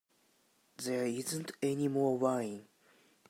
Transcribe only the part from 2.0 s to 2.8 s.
wine.